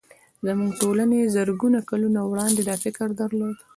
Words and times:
زموږ 0.45 0.71
ټولنې 0.81 1.31
زرګونه 1.35 1.79
کلونه 1.89 2.19
وړاندې 2.25 2.61
دا 2.69 2.75
فکر 2.83 3.07
درلود 3.21 3.57